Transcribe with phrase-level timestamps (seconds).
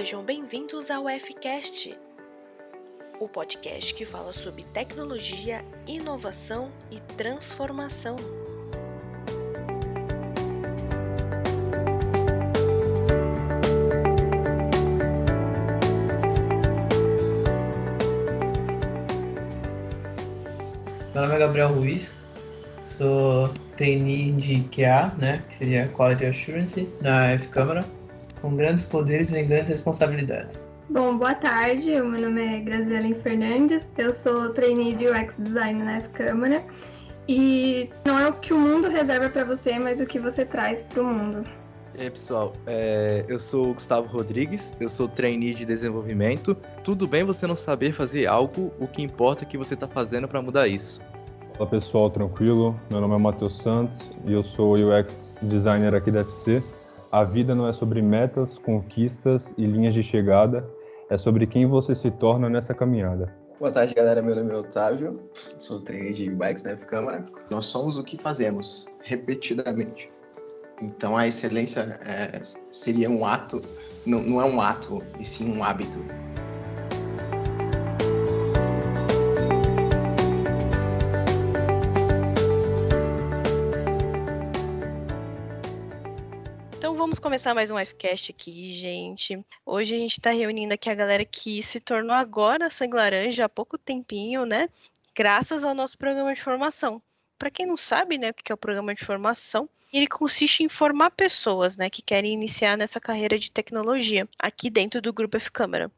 [0.00, 1.94] Sejam bem-vindos ao Fcast,
[3.20, 8.16] o podcast que fala sobre tecnologia, inovação e transformação.
[21.12, 22.16] Meu nome é Gabriel Ruiz,
[22.82, 27.99] sou trainee de QA, né, que seria Quality Assurance, na F-Câmara
[28.40, 30.66] com grandes poderes e grandes responsabilidades.
[30.88, 32.00] Bom, boa tarde.
[32.00, 33.88] O meu nome é Graziela Fernandes.
[33.96, 36.64] Eu sou trainee de UX Design na F-Câmara.
[37.28, 40.82] E não é o que o mundo reserva para você, mas o que você traz
[40.82, 41.48] para o mundo.
[41.96, 46.56] E aí, pessoal, é, eu sou o Gustavo Rodrigues, eu sou trainee de desenvolvimento.
[46.82, 50.26] Tudo bem você não saber fazer algo, o que importa é que você está fazendo
[50.26, 51.00] para mudar isso.
[51.58, 52.74] Olá pessoal, tranquilo?
[52.90, 56.62] Meu nome é Matheus Santos e eu sou UX designer aqui da FC.
[57.12, 60.64] A vida não é sobre metas, conquistas e linhas de chegada,
[61.08, 63.34] é sobre quem você se torna nessa caminhada.
[63.58, 64.22] Boa tarde, galera.
[64.22, 65.20] Meu nome é Otávio,
[65.58, 67.26] sou trainer de bikes na F-Câmara.
[67.50, 70.08] Nós somos o que fazemos, repetidamente.
[70.80, 73.60] Então, a excelência é, seria um ato,
[74.06, 75.98] não, não é um ato, e sim um hábito.
[87.18, 89.44] Começar mais um Fcast aqui, gente.
[89.64, 93.48] Hoje a gente está reunindo aqui a galera que se tornou agora sangue laranja há
[93.48, 94.68] pouco tempinho, né?
[95.14, 97.02] Graças ao nosso programa de formação.
[97.38, 100.68] Para quem não sabe, né, o que é o programa de formação, ele consiste em
[100.68, 105.50] formar pessoas, né, que querem iniciar nessa carreira de tecnologia aqui dentro do grupo F
[105.50, 105.90] Câmara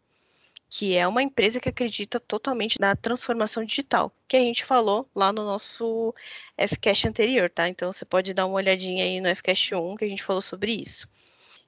[0.75, 5.31] que é uma empresa que acredita totalmente na transformação digital, que a gente falou lá
[5.31, 6.15] no nosso
[6.57, 7.69] FCast anterior, tá?
[7.69, 10.73] Então você pode dar uma olhadinha aí no FCast 1 que a gente falou sobre
[10.73, 11.07] isso.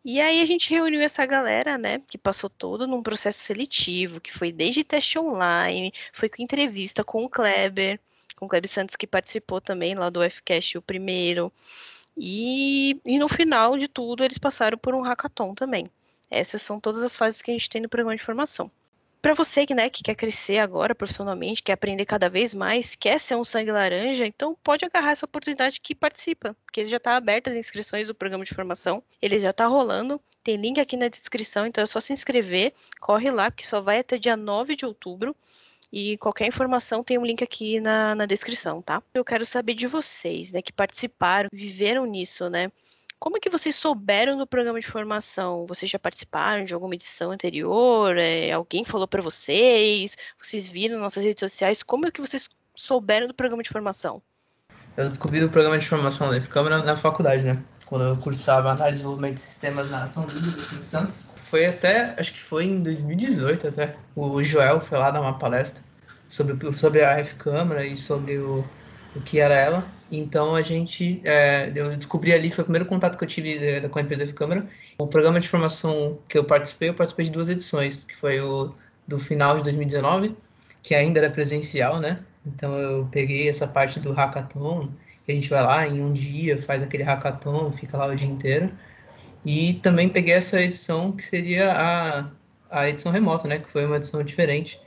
[0.03, 4.32] E aí a gente reuniu essa galera, né, que passou todo num processo seletivo, que
[4.32, 8.00] foi desde teste online, foi com entrevista com o Kleber,
[8.37, 11.53] com o Kleber Santos que participou também lá do FCast o primeiro.
[12.16, 15.87] E, e no final de tudo eles passaram por um hackathon também.
[16.31, 18.70] Essas são todas as fases que a gente tem no programa de formação
[19.24, 23.18] para você que, né, que quer crescer agora profissionalmente, quer aprender cada vez mais, quer
[23.18, 27.48] ser um sangue laranja, então pode agarrar essa oportunidade que participa, porque já está aberta
[27.48, 31.66] as inscrições do programa de formação, ele já está rolando, tem link aqui na descrição,
[31.66, 35.34] então é só se inscrever, corre lá, porque só vai até dia 9 de outubro.
[35.90, 39.00] E qualquer informação tem um link aqui na, na descrição, tá?
[39.14, 42.70] Eu quero saber de vocês, né, que participaram, viveram nisso, né?
[43.24, 45.64] Como é que vocês souberam do programa de formação?
[45.64, 48.18] Vocês já participaram de alguma edição anterior?
[48.18, 50.14] É, alguém falou para vocês?
[50.38, 51.82] Vocês viram nossas redes sociais?
[51.82, 54.20] Como é que vocês souberam do programa de formação?
[54.94, 57.62] Eu descobri o programa de formação da F-Câmara na, na faculdade, né?
[57.86, 61.30] Quando eu cursava análise e desenvolvimento de sistemas na São Luís, em Santos.
[61.48, 63.96] Foi até, acho que foi em 2018 até.
[64.14, 65.82] O Joel foi lá dar uma palestra
[66.28, 68.62] sobre, sobre a F-Câmara e sobre o,
[69.14, 69.86] o que era ela.
[70.10, 73.88] Então a gente, é, eu descobri ali, foi o primeiro contato que eu tive é,
[73.88, 74.66] com a empresa de câmera.
[74.98, 78.72] O programa de formação que eu participei, eu participei de duas edições, que foi o
[79.06, 80.34] do final de 2019,
[80.82, 82.20] que ainda era presencial, né?
[82.47, 84.88] Então eu peguei essa parte do hackathon,
[85.25, 88.28] que a gente vai lá em um dia, faz aquele hackathon, fica lá o dia
[88.28, 88.69] inteiro.
[89.44, 92.31] E também peguei essa edição que seria a,
[92.70, 93.58] a edição remota, né?
[93.58, 94.81] Que foi uma edição diferente.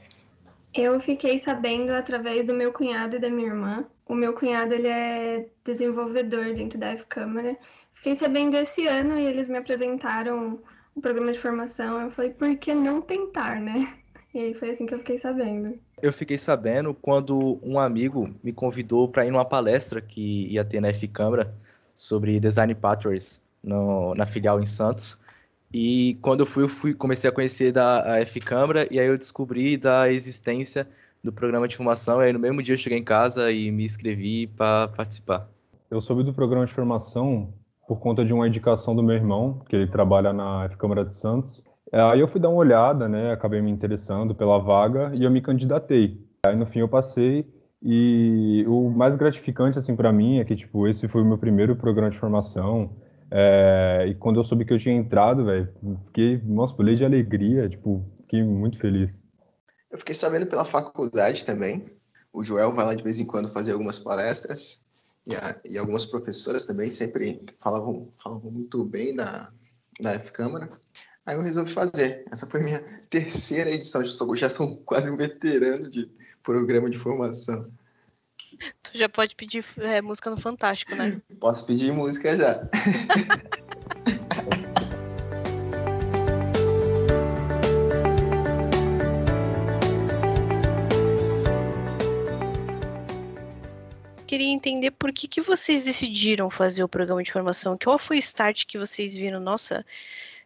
[0.73, 4.88] Eu fiquei sabendo através do meu cunhado e da minha irmã, o meu cunhado ele
[4.88, 7.57] é desenvolvedor dentro da F-Câmara.
[7.94, 10.59] Fiquei sabendo esse ano e eles me apresentaram
[10.95, 12.01] o programa de formação.
[12.01, 13.94] Eu falei, por que não tentar, né?
[14.34, 15.79] E aí foi assim que eu fiquei sabendo.
[16.00, 20.79] Eu fiquei sabendo quando um amigo me convidou para ir numa palestra que ia ter
[20.79, 21.56] na F-Câmara
[21.95, 25.18] sobre Design Pathways no, na filial em Santos.
[25.74, 29.75] E quando eu fui, eu fui comecei a conhecer da F-Câmara e aí eu descobri
[29.75, 30.88] da existência
[31.27, 32.21] do programa de formação.
[32.21, 35.47] E aí no mesmo dia eu cheguei em casa e me inscrevi para participar.
[35.91, 37.53] Eu soube do programa de formação
[37.88, 41.15] por conta de uma indicação do meu irmão, que ele trabalha na F Câmara de
[41.15, 41.63] Santos.
[41.91, 45.41] Aí eu fui dar uma olhada, né, acabei me interessando pela vaga e eu me
[45.41, 46.19] candidatei.
[46.45, 47.45] Aí no fim eu passei
[47.81, 51.75] e o mais gratificante assim para mim é que tipo esse foi o meu primeiro
[51.75, 52.89] programa de formação.
[53.29, 55.68] É, e quando eu soube que eu tinha entrado, velho,
[56.06, 59.21] fiquei, nossa, pulei de alegria, tipo, fiquei muito feliz.
[59.89, 61.86] Eu fiquei sabendo pela faculdade também.
[62.31, 64.84] O Joel vai lá de vez em quando fazer algumas palestras.
[65.25, 69.51] E, a, e algumas professoras também sempre falavam, falavam muito bem da,
[70.00, 70.72] da F-Câmara.
[71.25, 72.25] Aí eu resolvi fazer.
[72.31, 72.80] Essa foi minha
[73.10, 74.04] terceira edição.
[74.04, 76.10] Já sou, já sou quase um veterano de
[76.44, 77.69] programa de formação.
[78.81, 81.22] Tu já pode pedir é, música no Fantástico, né?
[81.39, 82.69] Posso pedir música já.
[94.27, 97.77] queria entender por que, que vocês decidiram fazer o programa de formação.
[97.81, 99.39] Qual foi o start que vocês viram?
[99.39, 99.85] Nossa,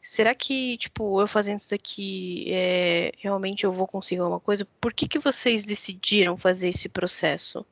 [0.02, 4.66] será que, tipo, eu fazendo isso aqui, é, realmente eu vou conseguir alguma coisa?
[4.80, 7.66] Por que, que vocês decidiram fazer esse processo?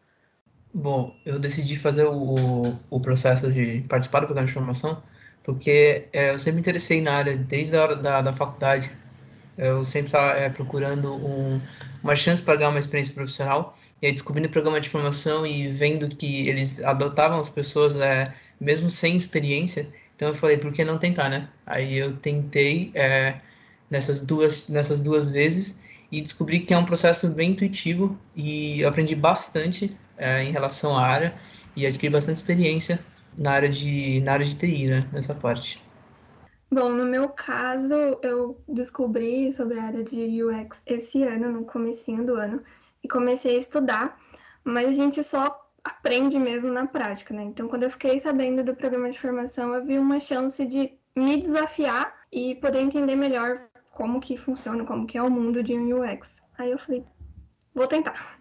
[0.74, 5.02] Bom, eu decidi fazer o, o processo de participar do programa de formação
[5.44, 8.92] porque é, eu sempre me interessei na área desde a hora da, da faculdade.
[9.58, 11.60] Eu sempre estava é, procurando um,
[12.04, 13.78] uma chance para ganhar uma experiência profissional.
[14.02, 18.34] E aí, descobrindo o programa de formação e vendo que eles adotavam as pessoas é,
[18.60, 21.50] mesmo sem experiência, então eu falei, por que não tentar, né?
[21.66, 23.40] Aí eu tentei é,
[23.90, 25.82] nessas, duas, nessas duas vezes
[26.12, 30.98] e descobri que é um processo bem intuitivo e eu aprendi bastante é, em relação
[30.98, 31.34] à área
[31.76, 33.00] e adquiri bastante experiência
[33.40, 35.08] na área de, na área de TI, né?
[35.14, 35.82] Nessa parte.
[36.72, 42.24] Bom, no meu caso, eu descobri sobre a área de UX esse ano, no comecinho
[42.24, 42.62] do ano,
[43.04, 44.20] e comecei a estudar,
[44.64, 47.44] mas a gente só aprende mesmo na prática, né?
[47.44, 51.38] Então, quando eu fiquei sabendo do programa de formação, eu vi uma chance de me
[51.38, 53.62] desafiar e poder entender melhor
[53.92, 56.42] como que funciona, como que é o mundo de um UX.
[56.58, 57.04] Aí eu falei,
[57.74, 58.40] vou tentar.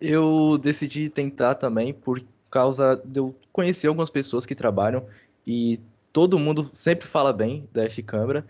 [0.00, 5.06] Eu decidi tentar também por causa de eu conhecer algumas pessoas que trabalham
[5.46, 5.80] e
[6.12, 8.46] todo mundo sempre fala bem da F-Câmara.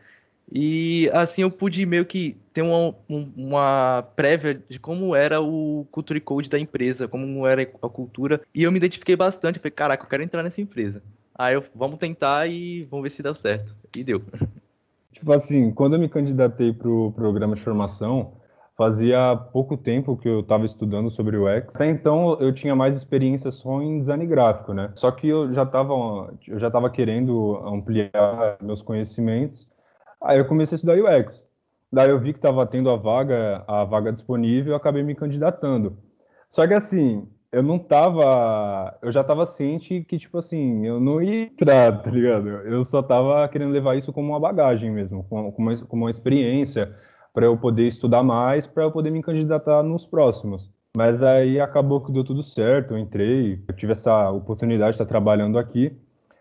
[0.53, 6.21] E assim eu pude meio que ter uma, uma prévia de como era o Culture
[6.21, 8.41] Code da empresa, como era a cultura.
[8.55, 9.59] E eu me identifiquei bastante.
[9.59, 11.03] Falei, caraca, eu quero entrar nessa empresa.
[11.35, 13.75] Aí eu, vamos tentar e vamos ver se dá certo.
[13.95, 14.23] E deu.
[15.13, 18.35] Tipo assim, quando eu me candidatei para o programa de formação,
[18.77, 21.75] fazia pouco tempo que eu estava estudando sobre o X.
[21.75, 24.93] Até então eu tinha mais experiência só em design gráfico, né?
[24.95, 29.67] Só que eu já estava eu já estava querendo ampliar meus conhecimentos
[30.23, 31.47] Aí eu comecei a estudar UX.
[31.93, 35.97] Daí eu vi que estava tendo a vaga, a vaga disponível, eu acabei me candidatando.
[36.51, 41.23] Só que assim, eu não tava, eu já tava ciente que tipo assim, eu não
[41.23, 42.49] ia entrar, tá ligado?
[42.49, 46.95] Eu só tava querendo levar isso como uma bagagem mesmo, como como uma experiência
[47.33, 50.71] para eu poder estudar mais, para eu poder me candidatar nos próximos.
[50.97, 55.05] Mas aí acabou que deu tudo certo, eu entrei, eu tive essa oportunidade de estar
[55.05, 55.95] trabalhando aqui.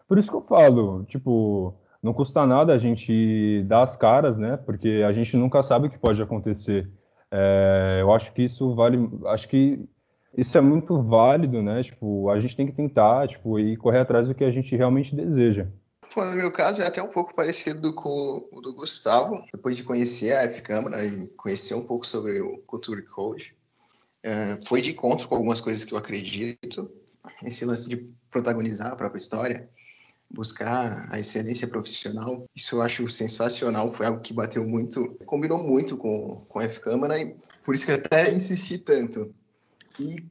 [0.07, 1.73] Por isso que eu falo, tipo,
[2.05, 4.57] não custa nada a gente dar as caras, né?
[4.57, 6.87] Porque a gente nunca sabe o que pode acontecer.
[7.31, 9.83] É, eu acho que isso vale, acho que
[10.37, 11.81] isso é muito válido, né?
[11.81, 15.15] Tipo, a gente tem que tentar, tipo, e correr atrás do que a gente realmente
[15.15, 15.65] deseja.
[16.13, 19.43] Pô, no meu caso é até um pouco parecido com o do Gustavo.
[19.51, 23.55] Depois de conhecer a F-Câmara e conhecer um pouco sobre o Culture Code,
[24.21, 26.87] é, foi de encontro com algumas coisas que eu acredito.
[27.43, 27.97] Esse lance de
[28.29, 29.67] protagonizar a própria história,
[30.35, 32.45] buscar a excelência profissional.
[32.55, 37.19] Isso eu acho sensacional, foi algo que bateu muito, combinou muito com, com a F-Câmara
[37.19, 39.33] e por isso que até insisti tanto.
[39.99, 40.23] E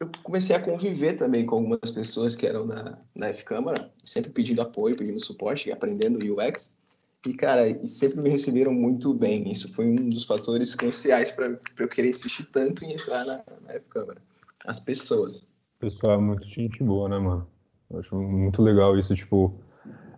[0.00, 4.62] eu comecei a conviver também com algumas pessoas que eram da, da F-Câmara, sempre pedindo
[4.62, 6.78] apoio, pedindo suporte, aprendendo UX.
[7.26, 9.52] E, cara, sempre me receberam muito bem.
[9.52, 13.74] Isso foi um dos fatores cruciais para eu querer insistir tanto em entrar na, na
[13.74, 14.22] F-Câmara.
[14.64, 15.42] As pessoas.
[15.76, 17.46] O pessoal é muito gente boa, né, mano?
[17.90, 19.60] Eu acho muito legal isso, tipo,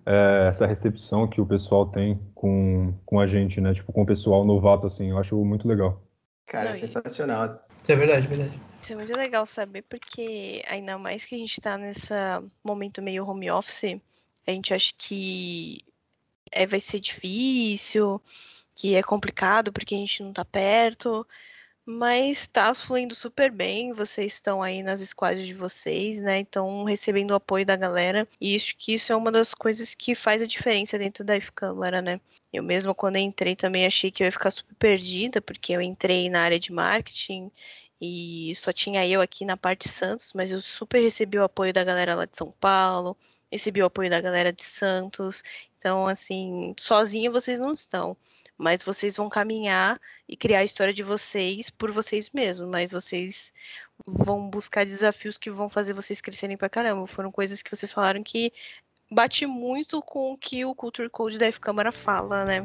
[0.04, 3.72] é, essa recepção que o pessoal tem com, com a gente, né?
[3.72, 6.02] Tipo, com o pessoal novato, assim, eu acho muito legal.
[6.46, 7.64] Cara, é sensacional.
[7.82, 8.60] Isso é verdade, verdade.
[8.80, 12.12] Isso é muito legal saber, porque ainda mais que a gente tá nesse
[12.62, 14.00] momento meio home office,
[14.46, 15.84] a gente acha que
[16.50, 18.20] é, vai ser difícil,
[18.74, 21.26] que é complicado porque a gente não tá perto.
[21.84, 26.38] Mas tá fluindo super bem, vocês estão aí nas squads de vocês, né?
[26.38, 28.26] Então recebendo o apoio da galera.
[28.40, 32.00] E isso que isso é uma das coisas que faz a diferença dentro da F-Câmara,
[32.00, 32.20] né?
[32.52, 36.30] Eu mesma quando entrei também achei que eu ia ficar super perdida, porque eu entrei
[36.30, 37.50] na área de marketing
[38.00, 41.82] e só tinha eu aqui na parte Santos, mas eu super recebi o apoio da
[41.84, 43.16] galera lá de São Paulo,
[43.50, 45.42] recebi o apoio da galera de Santos.
[45.78, 48.16] Então, assim, sozinha vocês não estão
[48.62, 53.52] mas vocês vão caminhar e criar a história de vocês por vocês mesmos, mas vocês
[54.06, 57.04] vão buscar desafios que vão fazer vocês crescerem pra caramba.
[57.08, 58.52] Foram coisas que vocês falaram que
[59.10, 62.64] bate muito com o que o Culture Code da F-Câmara fala, né?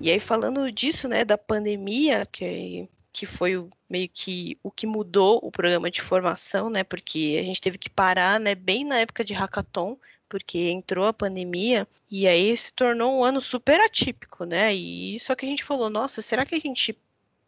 [0.00, 4.86] E aí, falando disso, né, da pandemia, que que foi o, meio que o que
[4.86, 6.84] mudou o programa de formação, né?
[6.84, 8.54] Porque a gente teve que parar, né?
[8.54, 9.96] Bem na época de hackathon,
[10.28, 14.74] porque entrou a pandemia e aí se tornou um ano super atípico, né?
[14.74, 16.96] E só que a gente falou, nossa, será que a gente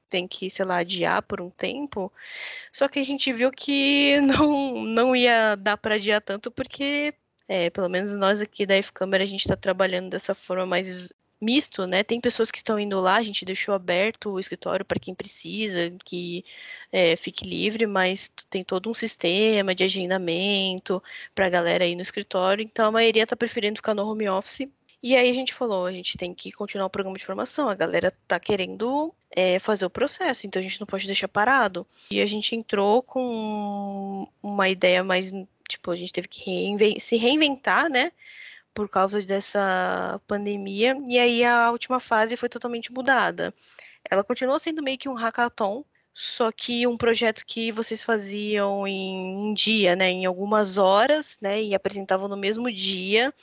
[0.08, 2.12] tem que, sei lá, adiar por um tempo?
[2.72, 7.14] Só que a gente viu que não não ia dar para adiar tanto porque
[7.48, 11.86] É, pelo menos nós aqui da F-Câmara, a gente está trabalhando dessa forma mais misto,
[11.86, 12.02] né?
[12.02, 15.92] Tem pessoas que estão indo lá, a gente deixou aberto o escritório para quem precisa,
[16.04, 16.44] que
[16.92, 21.02] é, fique livre, mas tem todo um sistema de agendamento
[21.34, 24.68] para a galera ir no escritório, então a maioria está preferindo ficar no home office.
[25.00, 27.74] E aí a gente falou, a gente tem que continuar o programa de formação, a
[27.74, 31.86] galera tá querendo é, fazer o processo, então a gente não pode deixar parado.
[32.10, 35.32] E a gente entrou com uma ideia mais,
[35.68, 38.10] tipo, a gente teve que reinven se reinventar, né?
[38.78, 43.52] Por causa dessa pandemia, e aí a última fase foi totalmente mudada.
[44.08, 49.36] Ela continuou sendo meio que um hackathon, só que um projeto que vocês faziam em
[49.36, 53.34] um dia, né, em algumas horas, né, e apresentavam no mesmo dia,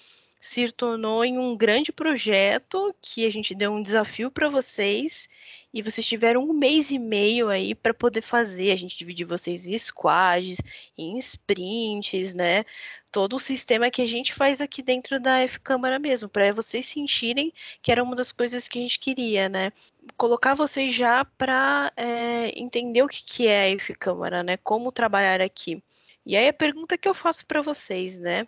[0.46, 5.28] se tornou em um grande projeto que a gente deu um desafio para vocês
[5.74, 8.72] e vocês tiveram um mês e meio aí para poder fazer.
[8.72, 10.60] A gente dividiu vocês em squads,
[10.96, 12.64] em sprints, né?
[13.12, 17.52] Todo o sistema que a gente faz aqui dentro da F-Câmara mesmo, para vocês sentirem
[17.82, 19.72] que era uma das coisas que a gente queria, né?
[20.16, 24.58] Colocar vocês já para é, entender o que, que é a F-Câmara, né?
[24.58, 25.82] Como trabalhar aqui.
[26.24, 28.48] E aí a pergunta que eu faço para vocês, né?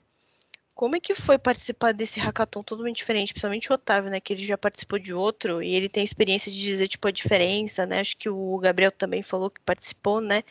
[0.77, 3.33] Como é que foi participar desse hackathon totalmente diferente?
[3.33, 4.19] Principalmente o Otávio, né?
[4.19, 7.83] Que ele já participou de outro e ele tem experiência de dizer, tipo, a diferença,
[7.87, 7.99] né?
[7.99, 10.43] Acho que o Gabriel também falou que participou, né?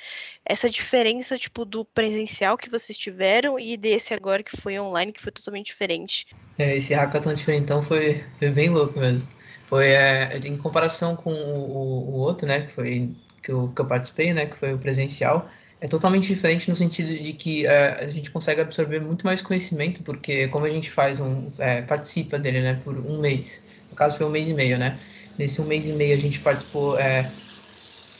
[0.44, 5.22] Essa diferença, tipo, do presencial que vocês tiveram e desse agora que foi online, que
[5.22, 6.26] foi totalmente diferente.
[6.58, 9.28] É, esse hackathon diferentão foi, foi bem louco mesmo.
[9.66, 12.62] Foi é, em comparação com o, o, outro, né?
[12.62, 14.46] Que foi que eu, que eu participei, né?
[14.46, 15.48] Que foi o presencial
[15.80, 20.02] é totalmente diferente no sentido de que uh, a gente consegue absorver muito mais conhecimento,
[20.02, 24.16] porque como a gente faz um, é, participa dele, né, por um mês, no caso
[24.16, 24.98] foi um mês e meio, né,
[25.38, 27.30] nesse um mês e meio a gente participou, é,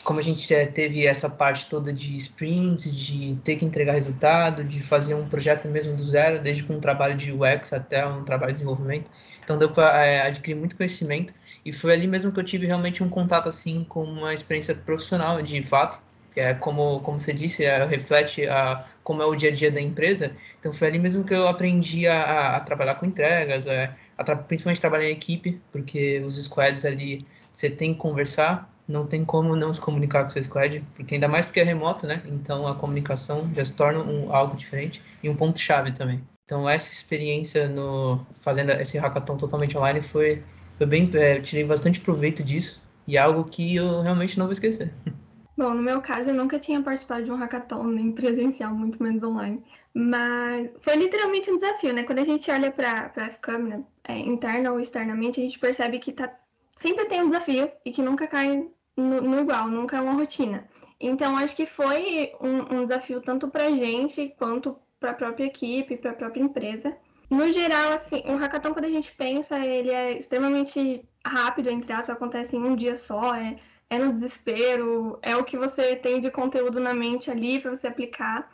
[0.03, 4.63] como a gente é, teve essa parte toda de sprints, de ter que entregar resultado,
[4.63, 8.23] de fazer um projeto mesmo do zero, desde com um trabalho de UX até um
[8.23, 9.11] trabalho de desenvolvimento,
[9.43, 11.33] então deu para é, adquirir muito conhecimento,
[11.65, 15.41] e foi ali mesmo que eu tive realmente um contato assim com uma experiência profissional,
[15.41, 15.99] de fato,
[16.35, 19.81] é como, como você disse, é, reflete a, como é o dia a dia da
[19.81, 20.35] empresa.
[20.59, 24.35] Então foi ali mesmo que eu aprendi a, a trabalhar com entregas, é, a, a,
[24.35, 29.55] principalmente trabalhar em equipe, porque os squads ali você tem que conversar, não tem como
[29.55, 32.21] não se comunicar com o seu squad, porque ainda mais porque é remoto, né?
[32.27, 36.21] Então a comunicação já se torna um, algo diferente e um ponto chave também.
[36.45, 40.43] Então essa experiência no fazendo esse hackathon totalmente online foi,
[40.77, 44.53] foi bem, é, tirei bastante proveito disso e é algo que eu realmente não vou
[44.53, 44.93] esquecer.
[45.57, 49.23] Bom, no meu caso, eu nunca tinha participado de um hackathon, nem presencial, muito menos
[49.23, 49.63] online.
[49.91, 52.03] Mas foi literalmente um desafio, né?
[52.03, 56.11] Quando a gente olha para a câmera, é, interna ou externamente, a gente percebe que
[56.11, 56.31] tá,
[56.75, 60.67] sempre tem um desafio e que nunca cai no, no igual, nunca é uma rotina.
[60.99, 65.45] Então, acho que foi um, um desafio tanto para a gente quanto para a própria
[65.45, 66.95] equipe, para a própria empresa.
[67.31, 72.11] No geral, assim, um hackathon, quando a gente pensa, ele é extremamente rápido, entre aspas,
[72.11, 73.57] acontece em um dia só, é
[73.89, 77.87] é no desespero, é o que você tem de conteúdo na mente ali para você
[77.87, 78.51] aplicar.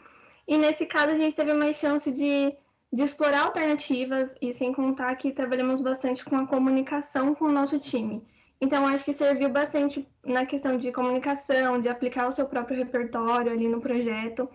[0.47, 2.55] E nesse caso a gente teve mais chance de,
[2.91, 7.79] de explorar alternativas e sem contar que trabalhamos bastante com a comunicação com o nosso
[7.79, 8.23] time.
[8.61, 13.51] Então acho que serviu bastante na questão de comunicação, de aplicar o seu próprio repertório
[13.51, 14.49] ali no projeto.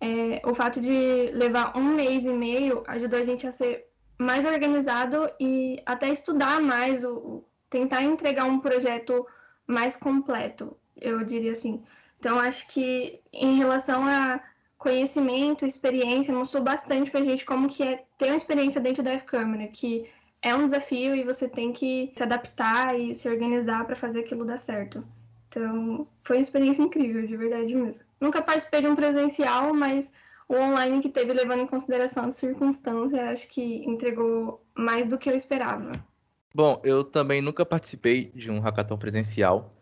[0.00, 3.86] É, o fato de levar um mês e meio ajudou a gente a ser
[4.18, 9.26] mais organizado e até estudar mais, o, tentar entregar um projeto
[9.66, 11.82] mais completo, eu diria assim.
[12.18, 14.40] Então, acho que em relação a
[14.78, 19.12] conhecimento, experiência, mostrou bastante para a gente como que é ter uma experiência dentro da
[19.12, 20.08] F-Câmara, que
[20.42, 24.44] é um desafio e você tem que se adaptar e se organizar para fazer aquilo
[24.44, 25.04] dar certo.
[25.48, 28.04] Então, foi uma experiência incrível, de verdade mesmo.
[28.20, 30.10] Nunca participei de um presencial, mas
[30.48, 35.28] o online que teve, levando em consideração as circunstâncias, acho que entregou mais do que
[35.28, 35.92] eu esperava.
[36.56, 39.74] Bom, eu também nunca participei de um hackathon presencial,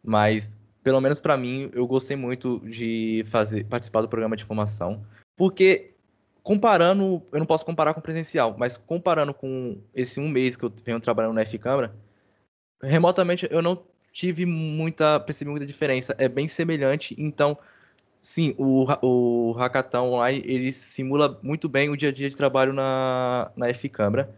[0.00, 5.04] mas pelo menos para mim eu gostei muito de fazer participar do programa de formação,
[5.36, 5.92] porque
[6.40, 10.72] comparando, eu não posso comparar com presencial, mas comparando com esse um mês que eu
[10.84, 11.96] venho trabalhando na F-Câmara,
[12.80, 13.82] remotamente eu não
[14.12, 17.58] tive muita, percebi muita diferença, é bem semelhante, então
[18.20, 22.72] sim, o, o hackathon online ele simula muito bem o dia a dia de trabalho
[22.72, 24.32] na, na F-Câmara,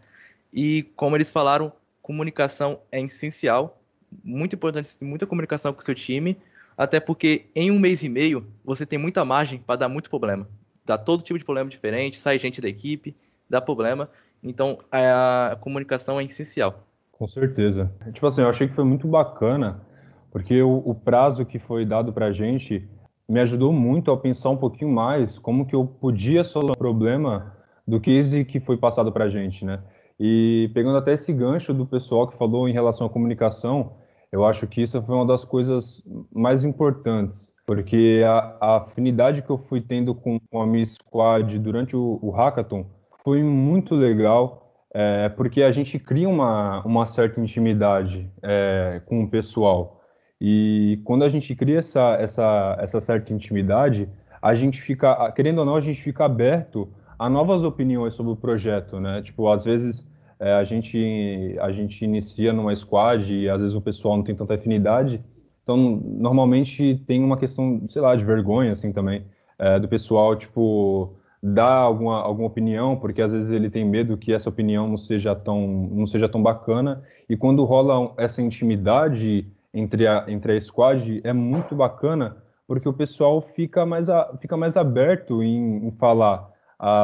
[0.51, 1.71] e como eles falaram,
[2.03, 3.81] comunicação é essencial,
[4.23, 6.37] muito importante muita comunicação com o seu time,
[6.77, 10.47] até porque em um mês e meio você tem muita margem para dar muito problema.
[10.85, 13.15] Dá todo tipo de problema diferente, sai gente da equipe,
[13.49, 14.09] dá problema.
[14.43, 16.85] Então a comunicação é essencial.
[17.11, 17.89] Com certeza.
[18.11, 19.81] Tipo assim, eu achei que foi muito bacana,
[20.29, 22.85] porque o, o prazo que foi dado para a gente
[23.29, 27.55] me ajudou muito a pensar um pouquinho mais como que eu podia solucionar o problema
[27.87, 29.79] do case que foi passado para a gente, né?
[30.25, 33.91] E pegando até esse gancho do pessoal que falou em relação à comunicação,
[34.31, 36.01] eu acho que isso foi uma das coisas
[36.33, 41.59] mais importantes, porque a, a afinidade que eu fui tendo com, com a minha squad
[41.59, 42.85] durante o, o hackathon
[43.21, 49.29] foi muito legal, é, porque a gente cria uma, uma certa intimidade é, com o
[49.29, 49.99] pessoal.
[50.39, 54.07] E quando a gente cria essa, essa, essa certa intimidade,
[54.41, 56.87] a gente fica, querendo ou não, a gente fica aberto
[57.19, 59.21] a novas opiniões sobre o projeto, né?
[59.21, 60.12] Tipo, às vezes
[60.43, 64.35] é, a gente a gente inicia numa squad e às vezes o pessoal não tem
[64.35, 65.23] tanta afinidade,
[65.63, 69.23] então normalmente tem uma questão, sei lá, de vergonha assim também
[69.57, 74.33] é, do pessoal tipo dar alguma alguma opinião, porque às vezes ele tem medo que
[74.33, 77.01] essa opinião não seja tão não seja tão bacana.
[77.29, 82.35] E quando rola essa intimidade entre a entre a squad é muito bacana
[82.67, 86.52] porque o pessoal fica mais a, fica mais aberto em, em falar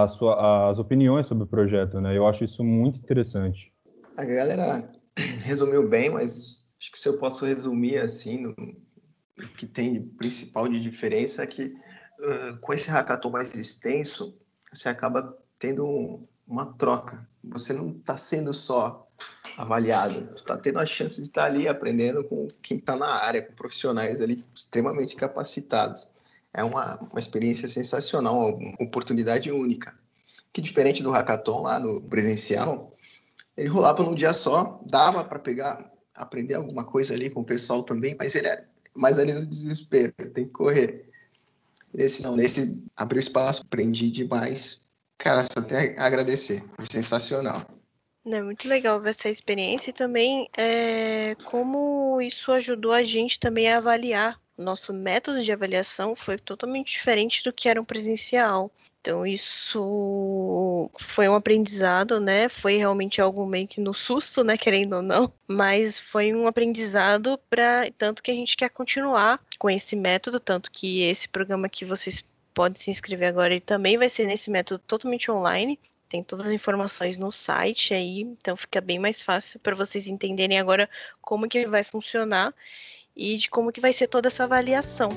[0.10, 2.16] sua, as opiniões sobre o projeto, né?
[2.18, 3.72] Eu acho isso muito interessante.
[4.18, 4.90] A galera
[5.42, 10.00] resumiu bem, mas acho que se eu posso resumir assim, no, o que tem de
[10.02, 11.74] principal de diferença é que
[12.20, 14.38] uh, com esse hackathon mais extenso,
[14.74, 17.28] você acaba tendo um, uma troca.
[17.44, 19.08] Você não está sendo só
[19.58, 23.42] avaliado, está tendo a chance de estar tá ali aprendendo com quem está na área,
[23.42, 26.10] com profissionais ali extremamente capacitados
[26.54, 29.98] é uma, uma experiência sensacional, uma oportunidade única.
[30.52, 32.96] Que diferente do hackathon lá no presencial,
[33.56, 37.84] ele rolava num dia só, dava para pegar, aprender alguma coisa ali com o pessoal
[37.84, 38.66] também, mas ele é
[38.96, 41.10] mais ali no desespero, tem que correr.
[41.94, 44.82] Nesse não, nesse abriu espaço, aprendi demais.
[45.18, 47.62] Cara, só tenho a agradecer, foi sensacional.
[48.26, 53.72] É muito legal ver essa experiência e também é, como isso ajudou a gente também
[53.72, 58.72] a avaliar nosso método de avaliação foi totalmente diferente do que era um presencial.
[59.02, 62.50] Então, isso foi um aprendizado, né?
[62.50, 64.58] Foi realmente algo meio que no susto, né?
[64.58, 65.32] Querendo ou não.
[65.48, 70.70] Mas foi um aprendizado para tanto que a gente quer continuar com esse método, tanto
[70.70, 74.84] que esse programa que vocês podem se inscrever agora, ele também vai ser nesse método
[74.86, 75.80] totalmente online.
[76.10, 80.60] Tem todas as informações no site aí, então fica bem mais fácil para vocês entenderem
[80.60, 80.90] agora
[81.22, 82.54] como que vai funcionar
[83.20, 85.10] e de como que vai ser toda essa avaliação.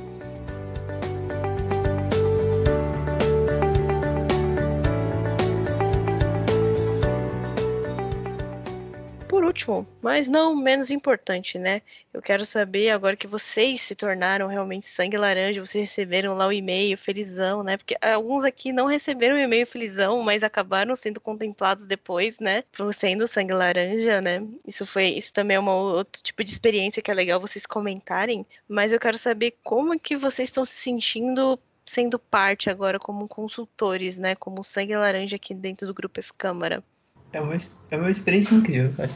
[9.52, 11.82] Último, mas não menos importante, né?
[12.12, 16.52] Eu quero saber agora que vocês se tornaram realmente sangue laranja, vocês receberam lá o
[16.52, 17.76] e-mail felizão, né?
[17.76, 22.64] Porque alguns aqui não receberam o e-mail felizão, mas acabaram sendo contemplados depois, né?
[22.72, 24.42] Por sendo sangue laranja, né?
[24.66, 28.46] Isso foi, isso também é um outro tipo de experiência que é legal vocês comentarem.
[28.68, 34.16] Mas eu quero saber como que vocês estão se sentindo sendo parte agora como consultores,
[34.18, 34.34] né?
[34.34, 36.82] Como sangue laranja aqui dentro do grupo F Câmara.
[37.32, 37.56] É uma,
[37.90, 39.10] é uma experiência incrível, cara.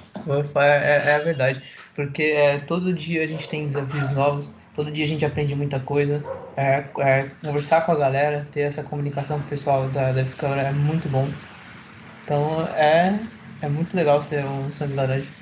[0.85, 1.63] É, é a verdade.
[1.95, 5.81] Porque é, todo dia a gente tem desafios novos, todo dia a gente aprende muita
[5.81, 6.31] coisa.
[6.57, 10.63] É, é, conversar com a galera, ter essa comunicação com o pessoal da, da Câmara
[10.63, 11.43] é muito bom.
[12.23, 15.37] Então é, é muito legal ser um sangue laranja.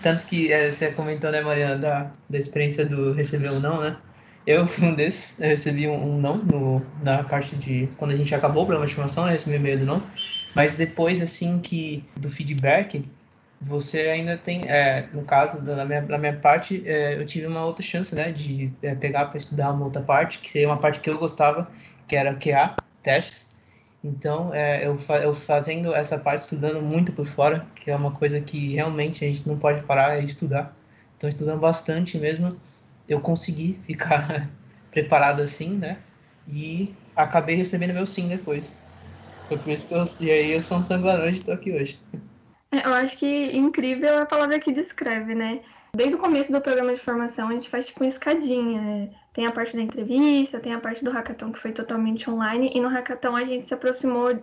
[0.00, 4.02] Tanto que é, você comentou, né, Mariana, da, da experiência do receber ou não, né?
[4.44, 7.94] Eu fui um desses, eu recebi um, um não no, na parte de.
[7.96, 10.12] Quando a gente acabou o programa de formação, eu recebi e-mail do não.
[10.54, 13.10] Mas depois, assim, que do feedback,
[13.60, 17.84] você ainda tem, é, no caso da minha, minha parte, é, eu tive uma outra
[17.84, 21.08] chance, né, de é, pegar para estudar uma outra parte, que seria uma parte que
[21.08, 21.70] eu gostava,
[22.08, 23.56] que era QA, testes.
[24.02, 28.40] Então, é, eu, eu fazendo essa parte, estudando muito por fora, que é uma coisa
[28.40, 30.76] que realmente a gente não pode parar de estudar.
[31.16, 32.60] Então, estudando bastante mesmo,
[33.08, 34.50] eu consegui ficar
[34.90, 36.04] preparado assim, né,
[36.46, 38.82] e acabei recebendo meu sim depois.
[39.52, 40.26] Foi por isso que eu.
[40.26, 41.98] E aí eu sou um sangue e tô aqui hoje.
[42.70, 45.60] É, eu acho que incrível é a palavra que descreve, né?
[45.94, 48.80] Desde o começo do programa de formação, a gente faz tipo uma escadinha.
[48.80, 52.72] É, tem a parte da entrevista, tem a parte do hackathon que foi totalmente online,
[52.74, 54.42] e no hackathon a gente se aproximou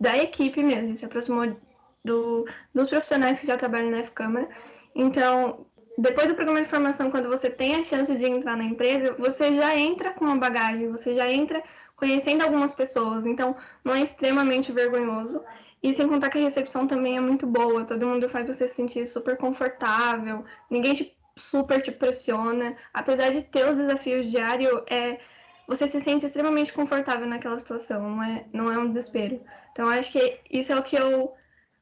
[0.00, 1.56] da equipe mesmo, a gente se aproximou
[2.04, 2.44] do,
[2.74, 4.48] dos profissionais que já trabalham na F-Câmara.
[4.92, 5.66] Então,
[5.96, 9.54] depois do programa de formação, quando você tem a chance de entrar na empresa, você
[9.54, 11.62] já entra com uma bagagem, você já entra
[11.98, 15.44] conhecendo algumas pessoas, então não é extremamente vergonhoso.
[15.82, 18.74] E sem contar que a recepção também é muito boa, todo mundo faz você se
[18.74, 22.76] sentir super confortável, ninguém te, super te pressiona.
[22.94, 25.18] Apesar de ter os desafios diários, é,
[25.66, 29.40] você se sente extremamente confortável naquela situação, não é, não é um desespero.
[29.72, 31.32] Então, acho que isso é o que eu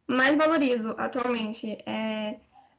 [0.06, 2.36] mais valorizo atualmente, é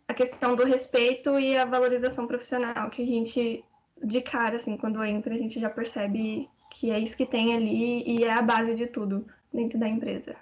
[0.08, 3.63] a questão do respeito e a valorização profissional, que a gente,
[4.04, 8.03] de cara, assim, quando entra, a gente já percebe que é isso que tem ali
[8.06, 10.36] e é a base de tudo dentro da empresa.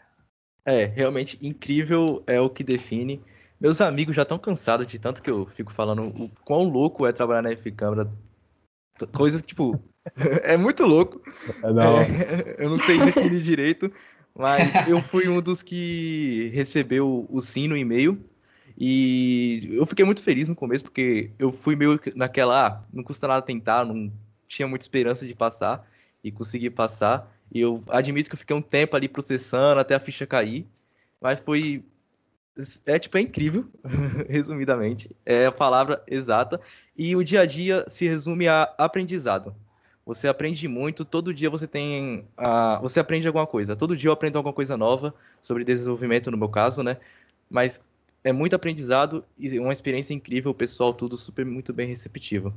[0.66, 3.22] É, realmente incrível é o que define.
[3.60, 7.12] Meus amigos já estão cansados de tanto que eu fico falando o quão louco é
[7.12, 8.12] trabalhar na F-Câmara.
[9.14, 9.80] Coisas tipo.
[10.44, 11.22] é muito louco.
[11.64, 12.06] É da hora.
[12.06, 13.92] É, eu não sei definir direito,
[14.34, 18.20] mas eu fui um dos que recebeu o sim no e-mail.
[18.78, 23.04] E eu fiquei muito feliz no começo, porque eu fui meio que naquela, ah, não
[23.04, 24.12] custa nada tentar, não
[24.48, 25.88] tinha muita esperança de passar
[26.26, 27.32] e consegui passar.
[27.54, 30.66] E eu admito que eu fiquei um tempo ali processando até a ficha cair,
[31.22, 31.86] mas foi
[32.86, 33.68] é tipo é incrível,
[34.28, 36.60] resumidamente, é a palavra exata.
[36.98, 39.56] E o dia a dia se resume a aprendizado.
[40.06, 42.28] Você aprende muito, todo dia você tem.
[42.38, 43.76] Uh, você aprende alguma coisa.
[43.76, 46.98] Todo dia eu aprendo alguma coisa nova sobre desenvolvimento, no meu caso, né?
[47.50, 47.82] Mas
[48.24, 52.54] é muito aprendizado e uma experiência incrível, o pessoal tudo super muito bem receptivo.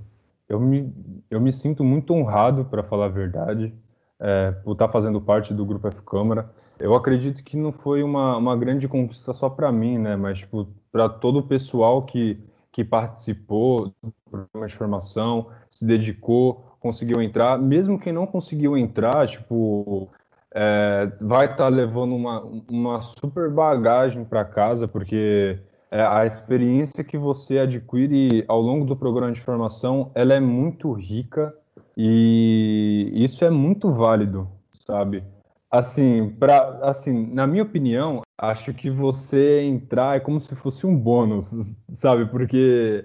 [0.48, 0.92] Eu me,
[1.30, 3.74] eu me sinto muito honrado, para falar a verdade,
[4.18, 6.50] é, por estar fazendo parte do Grupo F Câmara.
[6.78, 10.16] Eu acredito que não foi uma, uma grande conquista só para mim, né?
[10.16, 12.40] Mas tipo, para todo o pessoal que,
[12.72, 17.58] que participou do programa de formação, se dedicou, conseguiu entrar.
[17.58, 20.08] Mesmo quem não conseguiu entrar, tipo,
[20.54, 25.58] é, vai estar tá levando uma, uma super bagagem para casa, porque
[25.90, 30.92] é, a experiência que você adquire ao longo do programa de formação, ela é muito
[30.92, 31.54] rica
[31.96, 34.48] e isso é muito válido,
[34.86, 35.24] sabe?
[35.70, 40.96] Assim, para assim, na minha opinião, acho que você entrar é como se fosse um
[40.96, 41.50] bônus,
[41.94, 42.26] sabe?
[42.26, 43.04] Porque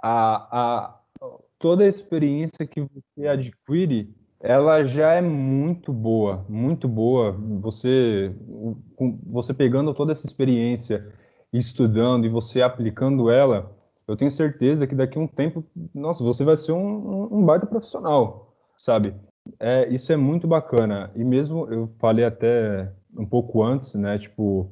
[0.00, 1.00] a, a
[1.58, 7.32] toda a experiência que você adquire ela já é muito boa, muito boa.
[7.62, 8.30] Você,
[9.26, 11.10] você pegando toda essa experiência,
[11.58, 13.72] estudando e você aplicando ela,
[14.06, 15.64] eu tenho certeza que daqui a um tempo,
[15.94, 19.14] nossa, você vai ser um, um baita profissional, sabe?
[19.60, 21.10] É, isso é muito bacana.
[21.14, 24.18] E mesmo eu falei até um pouco antes, né?
[24.18, 24.70] Tipo,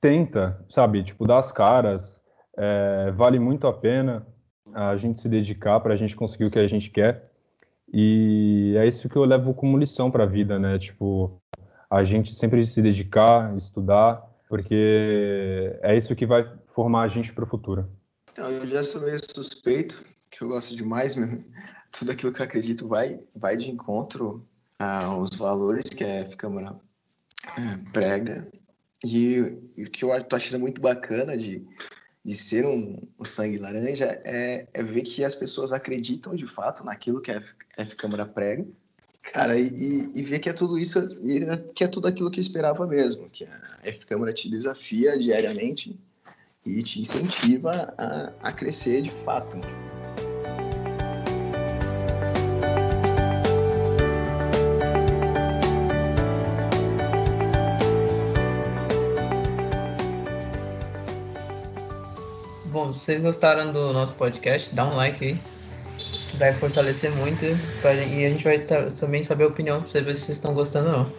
[0.00, 1.02] tenta, sabe?
[1.02, 2.16] Tipo, dá as caras.
[2.56, 4.26] É, vale muito a pena
[4.74, 7.30] a gente se dedicar para a gente conseguir o que a gente quer.
[7.92, 10.78] E é isso que eu levo como lição para a vida, né?
[10.78, 11.40] Tipo,
[11.90, 17.44] a gente sempre se dedicar, estudar, porque é isso que vai formar a gente para
[17.44, 17.88] o futuro.
[18.32, 21.44] Então, eu já sou meio suspeito, que eu gosto demais, mesmo.
[21.90, 24.46] tudo aquilo que eu acredito vai, vai de encontro
[24.78, 26.78] aos valores que a F-Câmara
[27.56, 28.50] é, prega.
[29.04, 29.40] E
[29.76, 31.64] o que eu tô achando muito bacana de,
[32.24, 36.84] de ser um, um sangue laranja é, é, ver que as pessoas acreditam de fato
[36.84, 37.42] naquilo que a
[37.78, 38.66] F-Câmara prega,
[39.32, 41.00] cara, e, e, ver que é tudo isso,
[41.74, 45.98] que é tudo aquilo que eu esperava mesmo, que a F-Câmara te desafia diariamente
[46.64, 49.58] e te incentiva a, a crescer de fato.
[62.66, 65.57] Bom, se vocês gostaram do nosso podcast, dá um like aí.
[66.38, 67.44] Vai fortalecer muito
[67.82, 70.88] pra, e a gente vai também saber a opinião pra ver se vocês estão gostando
[70.88, 71.12] ou não.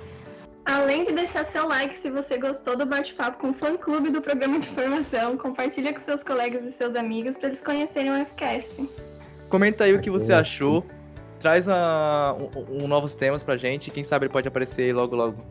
[0.65, 4.59] Além de deixar seu like se você gostou do bate-papo com o fã-clube do programa
[4.59, 8.87] de formação, compartilha com seus colegas e seus amigos para eles conhecerem o FCast.
[9.49, 10.85] Comenta aí o que você achou.
[11.39, 11.71] Traz uh,
[12.69, 13.89] um, um, novos temas pra gente.
[13.89, 15.43] Quem sabe ele pode aparecer logo logo.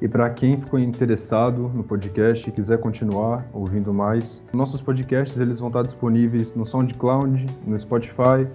[0.00, 5.58] E para quem ficou interessado no podcast e quiser continuar ouvindo mais, nossos podcasts eles
[5.58, 8.46] vão estar disponíveis no SoundCloud, no Spotify,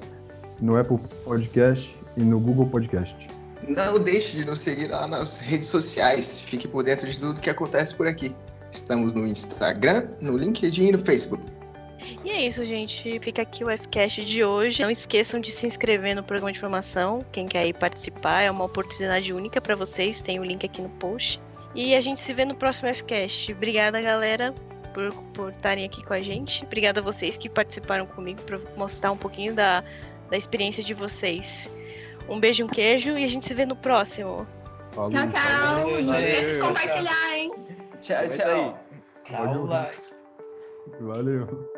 [0.62, 3.16] no Apple Podcast e no Google Podcast.
[3.68, 6.42] Não deixe de nos seguir lá nas redes sociais.
[6.42, 8.36] Fique por dentro de tudo que acontece por aqui.
[8.72, 11.44] Estamos no Instagram, no LinkedIn e no Facebook.
[12.24, 13.20] E é isso, gente.
[13.20, 14.82] Fica aqui o Fcast de hoje.
[14.82, 17.24] Não esqueçam de se inscrever no programa de formação.
[17.32, 20.22] Quem quer ir participar, é uma oportunidade única para vocês.
[20.22, 21.42] Tem o link aqui no post.
[21.76, 23.52] E a gente se vê no próximo Fcast.
[23.54, 24.54] Obrigada, galera,
[25.34, 26.64] por estarem aqui com a gente.
[26.66, 29.84] Obrigada a vocês que participaram comigo para mostrar um pouquinho da,
[30.32, 31.70] da experiência de vocês.
[32.28, 34.48] Um beijo, um queijo e a gente se vê no próximo.
[34.92, 35.12] Falou.
[35.12, 36.02] Tchau, tchau.
[36.02, 37.52] Não esqueça de compartilhar, hein?
[38.00, 38.80] Tchau, tchau.
[39.30, 39.98] Dá um like.
[41.02, 41.71] Valeu.